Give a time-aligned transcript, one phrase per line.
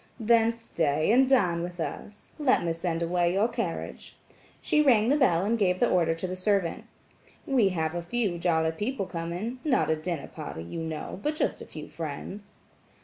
[0.19, 2.31] "Then stay and dine with us.
[2.39, 4.17] Let me send away your carriage."
[4.59, 6.85] She rang the bell and gave the order to the servant.
[7.45, 11.67] "We have a few jolly people coming–not a dinner party, you know, but just a
[11.67, 12.57] few friends."